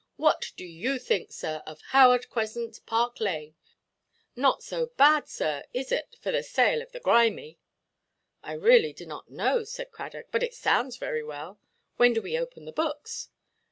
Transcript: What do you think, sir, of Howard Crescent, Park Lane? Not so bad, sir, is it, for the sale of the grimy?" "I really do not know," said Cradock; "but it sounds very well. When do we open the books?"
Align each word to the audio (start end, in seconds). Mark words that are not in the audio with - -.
What 0.15 0.51
do 0.57 0.65
you 0.65 0.97
think, 0.97 1.31
sir, 1.31 1.61
of 1.67 1.79
Howard 1.89 2.27
Crescent, 2.27 2.79
Park 2.87 3.19
Lane? 3.19 3.53
Not 4.35 4.63
so 4.63 4.87
bad, 4.97 5.27
sir, 5.27 5.63
is 5.75 5.91
it, 5.91 6.15
for 6.19 6.31
the 6.31 6.41
sale 6.41 6.81
of 6.81 6.91
the 6.91 6.99
grimy?" 6.99 7.59
"I 8.41 8.53
really 8.53 8.93
do 8.93 9.05
not 9.05 9.29
know," 9.29 9.63
said 9.63 9.91
Cradock; 9.91 10.31
"but 10.31 10.41
it 10.41 10.55
sounds 10.55 10.97
very 10.97 11.23
well. 11.23 11.59
When 11.97 12.13
do 12.13 12.21
we 12.23 12.35
open 12.35 12.65
the 12.65 12.71
books?" 12.71 13.29